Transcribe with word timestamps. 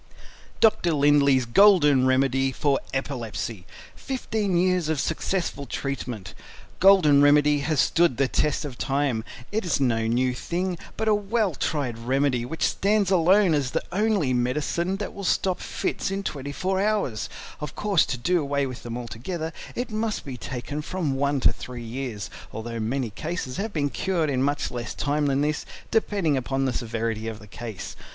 Dr. 0.61 0.93
Lindley's 0.93 1.45
Golden 1.45 2.07
Remedy 2.07 2.51
FOR 2.51 2.79
EPILEPSY 2.91 3.67
15 3.95 4.57
Years 4.57 4.89
of 4.89 4.99
Successful 4.99 5.67
Treatment 5.67 6.33
Golden 6.79 7.21
Remedy 7.21 7.59
has 7.59 7.79
stood 7.79 8.17
the 8.17 8.27
test 8.27 8.65
of 8.65 8.79
time; 8.79 9.23
it 9.51 9.63
is 9.63 9.79
no 9.79 10.07
new 10.07 10.33
thing, 10.33 10.79
but 10.97 11.07
a 11.07 11.13
well 11.13 11.53
tried 11.53 11.99
remedy 11.99 12.45
which 12.45 12.65
stands 12.67 13.11
alone 13.11 13.53
as 13.53 13.69
the 13.69 13.83
only 13.91 14.33
medicine 14.33 14.95
that 14.95 15.13
will 15.13 15.23
stop 15.23 15.59
Fits 15.59 16.09
in 16.09 16.23
24 16.23 16.81
hours; 16.81 17.29
of 17.59 17.75
course 17.75 18.03
to 18.07 18.17
do 18.17 18.41
away 18.41 18.65
with 18.65 18.81
them 18.81 18.97
altogether 18.97 19.53
it 19.75 19.91
must 19.91 20.25
be 20.25 20.35
taken 20.35 20.81
from 20.81 21.13
1 21.13 21.41
to 21.41 21.53
3 21.53 21.79
years, 21.83 22.31
although 22.51 22.79
many 22.79 23.11
cases 23.11 23.57
have 23.57 23.71
been 23.71 23.91
cured 23.91 24.31
in 24.31 24.41
much 24.41 24.71
less 24.71 24.95
time 24.95 25.27
than 25.27 25.41
this, 25.41 25.63
depending 25.91 26.37
upon 26.37 26.65
the 26.65 26.73
severity 26.73 27.27
of 27.27 27.37
the 27.37 27.45
case. 27.45 27.95